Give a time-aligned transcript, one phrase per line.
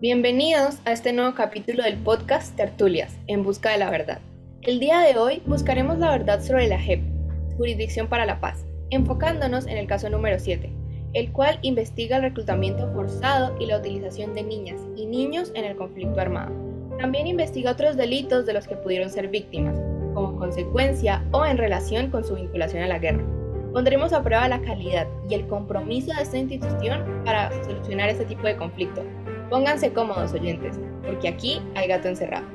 [0.00, 4.18] Bienvenidos a este nuevo capítulo del podcast Tertulias, en busca de la verdad.
[4.62, 7.02] El día de hoy buscaremos la verdad sobre la JEP,
[7.58, 10.72] Jurisdicción para la Paz, enfocándonos en el caso número 7,
[11.12, 15.76] el cual investiga el reclutamiento forzado y la utilización de niñas y niños en el
[15.76, 16.50] conflicto armado.
[16.98, 19.76] También investiga otros delitos de los que pudieron ser víctimas,
[20.14, 23.26] como consecuencia o en relación con su vinculación a la guerra.
[23.74, 28.44] Pondremos a prueba la calidad y el compromiso de esta institución para solucionar este tipo
[28.44, 29.04] de conflicto.
[29.50, 32.46] Pónganse cómodos oyentes, porque aquí hay gato encerrado.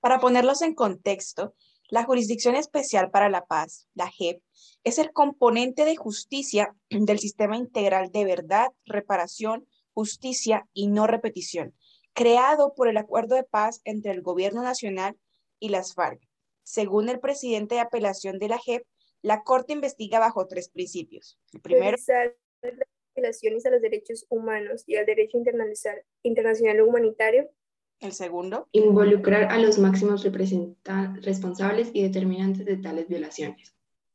[0.00, 1.54] Para ponerlos en contexto,
[1.90, 4.40] la Jurisdicción Especial para la Paz, la JEP,
[4.82, 11.74] es el componente de justicia del Sistema Integral de Verdad, Reparación, Justicia y No Repetición,
[12.14, 15.18] creado por el Acuerdo de Paz entre el Gobierno Nacional
[15.58, 16.22] y las FARC.
[16.62, 18.84] Según el presidente de apelación de la JEP,
[19.22, 21.38] la Corte investiga bajo tres principios.
[21.52, 22.32] El primero, las
[23.14, 25.38] violaciones a los derechos humanos y al derecho
[26.22, 27.50] internacional humanitario.
[28.00, 33.74] El segundo, involucrar a los máximos responsables y determinantes de tales violaciones.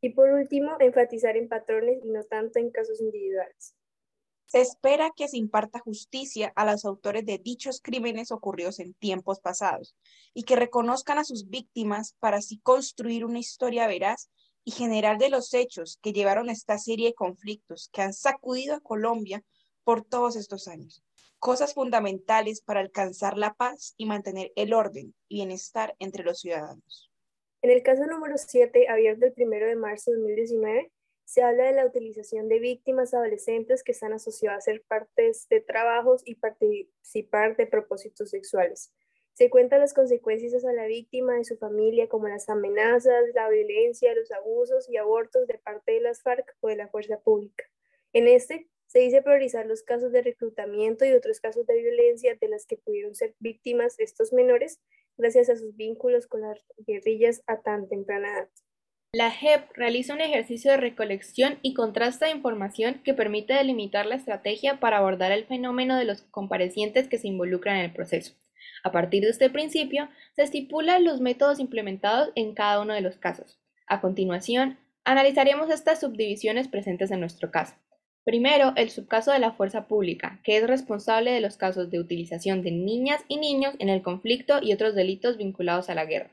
[0.00, 3.74] Y por último, enfatizar en patrones y no tanto en casos individuales.
[4.46, 9.40] Se espera que se imparta justicia a los autores de dichos crímenes ocurridos en tiempos
[9.40, 9.96] pasados
[10.32, 14.30] y que reconozcan a sus víctimas para así construir una historia veraz
[14.66, 18.74] y general de los hechos que llevaron a esta serie de conflictos que han sacudido
[18.74, 19.44] a Colombia
[19.84, 21.04] por todos estos años.
[21.38, 27.12] Cosas fundamentales para alcanzar la paz y mantener el orden y bienestar entre los ciudadanos.
[27.62, 30.90] En el caso número 7, abierto el 1 de marzo de 2019,
[31.24, 35.60] se habla de la utilización de víctimas adolescentes que están asociadas a ser partes de
[35.60, 38.92] trabajos y participar de propósitos sexuales.
[39.36, 44.14] Se cuentan las consecuencias a la víctima y su familia, como las amenazas, la violencia,
[44.14, 47.64] los abusos y abortos de parte de las FARC o de la fuerza pública.
[48.14, 52.48] En este, se dice priorizar los casos de reclutamiento y otros casos de violencia de
[52.48, 54.80] las que pudieron ser víctimas estos menores
[55.18, 58.48] gracias a sus vínculos con las guerrillas a tan temprana edad.
[59.12, 64.80] La JEP realiza un ejercicio de recolección y contrasta información que permite delimitar la estrategia
[64.80, 68.34] para abordar el fenómeno de los comparecientes que se involucran en el proceso.
[68.86, 73.16] A partir de este principio, se estipulan los métodos implementados en cada uno de los
[73.16, 73.58] casos.
[73.88, 77.74] A continuación, analizaremos estas subdivisiones presentes en nuestro caso.
[78.22, 82.62] Primero, el subcaso de la fuerza pública, que es responsable de los casos de utilización
[82.62, 86.30] de niñas y niños en el conflicto y otros delitos vinculados a la guerra.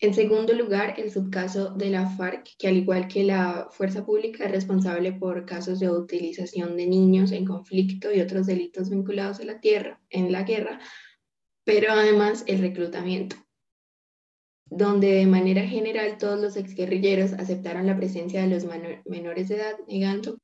[0.00, 4.44] En segundo lugar, el subcaso de la FARC, que al igual que la fuerza pública
[4.44, 9.44] es responsable por casos de utilización de niños en conflicto y otros delitos vinculados a
[9.44, 10.78] la tierra, en la guerra,
[11.64, 13.34] pero además el reclutamiento,
[14.66, 18.64] donde de manera general todos los exguerrilleros aceptaron la presencia de los
[19.04, 20.38] menores de edad, negando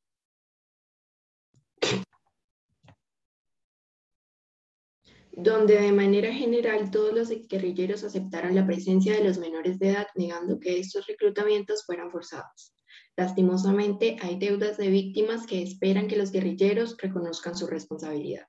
[5.36, 10.06] donde de manera general todos los guerrilleros aceptaron la presencia de los menores de edad,
[10.14, 12.74] negando que estos reclutamientos fueran forzados.
[13.16, 18.46] Lastimosamente, hay deudas de víctimas que esperan que los guerrilleros reconozcan su responsabilidad.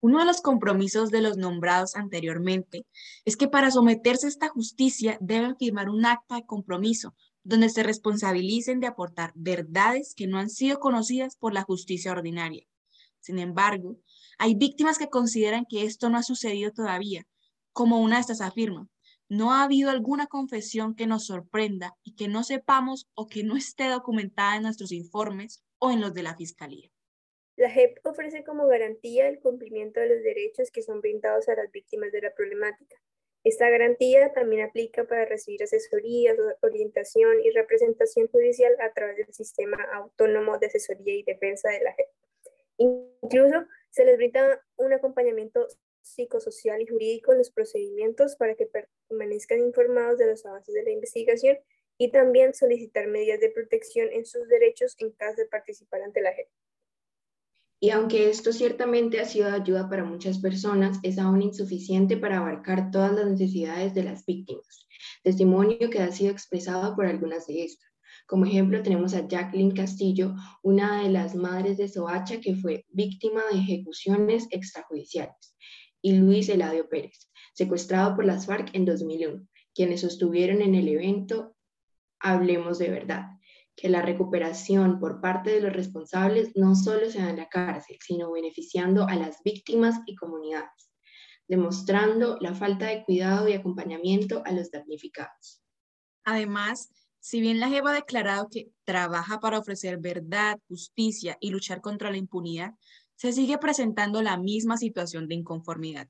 [0.00, 2.86] Uno de los compromisos de los nombrados anteriormente
[3.24, 7.82] es que para someterse a esta justicia deben firmar un acta de compromiso donde se
[7.82, 12.68] responsabilicen de aportar verdades que no han sido conocidas por la justicia ordinaria.
[13.20, 13.96] Sin embargo,
[14.38, 17.24] hay víctimas que consideran que esto no ha sucedido todavía,
[17.72, 18.88] como una de estas afirma.
[19.28, 23.56] No ha habido alguna confesión que nos sorprenda y que no sepamos o que no
[23.56, 26.90] esté documentada en nuestros informes o en los de la Fiscalía.
[27.56, 31.70] La JEP ofrece como garantía el cumplimiento de los derechos que son brindados a las
[31.72, 32.96] víctimas de la problemática.
[33.44, 39.76] Esta garantía también aplica para recibir asesoría, orientación y representación judicial a través del Sistema
[39.94, 42.08] Autónomo de Asesoría y Defensa de la JEP.
[42.78, 45.66] Incluso se les brinda un acompañamiento
[46.00, 50.90] psicosocial y jurídico en los procedimientos para que permanezcan informados de los avances de la
[50.90, 51.58] investigación
[51.98, 56.32] y también solicitar medidas de protección en sus derechos en caso de participar ante la
[56.32, 56.48] JEP.
[57.80, 62.38] Y aunque esto ciertamente ha sido de ayuda para muchas personas, es aún insuficiente para
[62.38, 64.88] abarcar todas las necesidades de las víctimas,
[65.22, 67.87] testimonio que ha sido expresado por algunas de estas.
[68.28, 73.40] Como ejemplo, tenemos a Jacqueline Castillo, una de las madres de Soacha que fue víctima
[73.50, 75.56] de ejecuciones extrajudiciales,
[76.02, 81.56] y Luis Eladio Pérez, secuestrado por las FARC en 2001, quienes sostuvieron en el evento
[82.20, 83.28] Hablemos de verdad,
[83.74, 87.96] que la recuperación por parte de los responsables no solo se da en la cárcel,
[88.04, 90.92] sino beneficiando a las víctimas y comunidades,
[91.48, 95.62] demostrando la falta de cuidado y acompañamiento a los damnificados.
[96.24, 101.80] Además, Si bien la JEP ha declarado que trabaja para ofrecer verdad, justicia y luchar
[101.80, 102.72] contra la impunidad,
[103.16, 106.08] se sigue presentando la misma situación de inconformidad.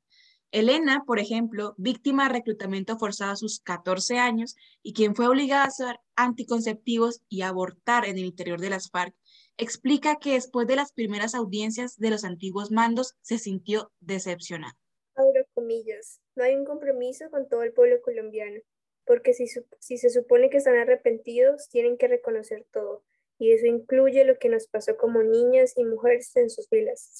[0.51, 5.65] Elena, por ejemplo, víctima de reclutamiento forzado a sus 14 años y quien fue obligada
[5.65, 9.15] a usar anticonceptivos y abortar en el interior de las FARC,
[9.59, 14.75] explica que después de las primeras audiencias de los antiguos mandos se sintió decepcionada.
[15.17, 18.61] Ahora comillas, no hay un compromiso con todo el pueblo colombiano,
[19.09, 23.03] porque si, se supone que están arrepentidos, tienen que reconocer todo,
[23.39, 27.15] y eso incluye lo que nos pasó como niñas y mujeres en sus filas.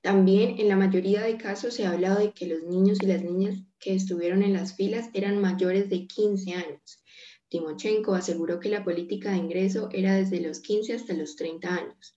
[0.00, 3.24] También en la mayoría de casos se ha hablado de que los niños y las
[3.24, 7.02] niñas que estuvieron en las filas eran mayores de 15 años.
[7.48, 12.15] Timochenko aseguró que la política de ingreso era desde los 15 hasta los 30 años.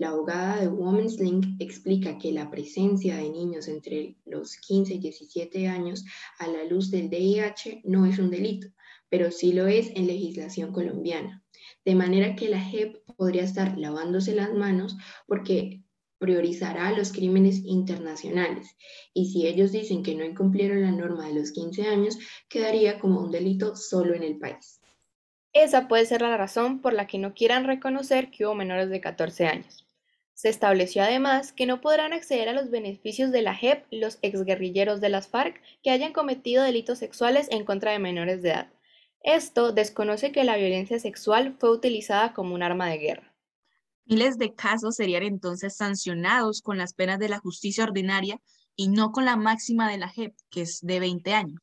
[0.00, 4.98] La abogada de Women's Link explica que la presencia de niños entre los 15 y
[4.98, 6.06] 17 años
[6.38, 8.68] a la luz del DIH no es un delito,
[9.10, 11.44] pero sí lo es en legislación colombiana.
[11.84, 15.82] De manera que la JEP podría estar lavándose las manos porque
[16.16, 18.74] priorizará los crímenes internacionales
[19.12, 22.18] y si ellos dicen que no incumplieron la norma de los 15 años,
[22.48, 24.80] quedaría como un delito solo en el país.
[25.52, 29.02] Esa puede ser la razón por la que no quieran reconocer que hubo menores de
[29.02, 29.86] 14 años.
[30.40, 35.02] Se estableció además que no podrán acceder a los beneficios de la JEP los exguerrilleros
[35.02, 38.72] de las FARC que hayan cometido delitos sexuales en contra de menores de edad.
[39.22, 43.34] Esto desconoce que la violencia sexual fue utilizada como un arma de guerra.
[44.06, 48.40] Miles de casos serían entonces sancionados con las penas de la justicia ordinaria
[48.74, 51.60] y no con la máxima de la JEP, que es de 20 años.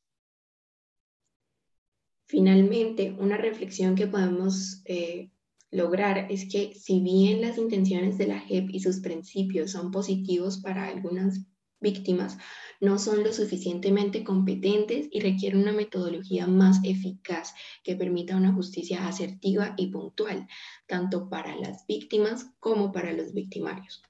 [2.26, 5.30] Finalmente, una reflexión que podemos eh,
[5.70, 10.58] lograr es que si bien las intenciones de la JEP y sus principios son positivos
[10.58, 11.46] para algunas
[11.80, 12.38] víctimas
[12.80, 19.06] no son lo suficientemente competentes y requieren una metodología más eficaz que permita una justicia
[19.06, 20.46] asertiva y puntual,
[20.86, 24.02] tanto para las víctimas como para los victimarios.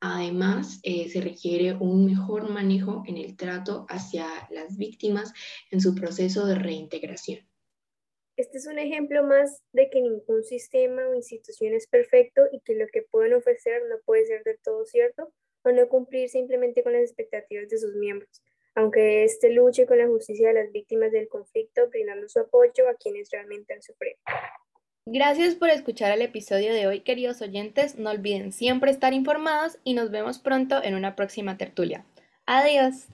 [0.00, 5.32] Además, eh, se requiere un mejor manejo en el trato hacia las víctimas
[5.70, 7.40] en su proceso de reintegración.
[8.36, 12.74] Este es un ejemplo más de que ningún sistema o institución es perfecto y que
[12.74, 15.32] lo que pueden ofrecer no puede ser del todo cierto
[15.62, 18.42] o no cumplir simplemente con las expectativas de sus miembros,
[18.74, 22.94] aunque éste luche con la justicia de las víctimas del conflicto, brindando su apoyo a
[22.94, 24.18] quienes realmente han sufrido.
[25.06, 27.96] Gracias por escuchar el episodio de hoy, queridos oyentes.
[27.98, 32.04] No olviden siempre estar informados y nos vemos pronto en una próxima tertulia.
[32.46, 33.06] Adiós.